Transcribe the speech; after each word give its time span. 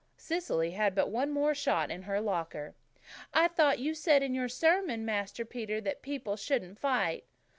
Cecily 0.17 0.71
had 0.71 0.95
but 0.95 1.11
one 1.11 1.29
more 1.29 1.53
shot 1.53 1.91
in 1.91 2.01
her 2.01 2.19
locker. 2.19 2.73
"I 3.35 3.47
thought 3.47 3.77
you 3.77 3.93
said 3.93 4.23
in 4.23 4.33
your 4.33 4.49
sermon, 4.49 5.05
Master 5.05 5.45
Peter, 5.45 5.79
that 5.79 6.01
people 6.01 6.35
shouldn't 6.37 6.79
fight." 6.79 7.25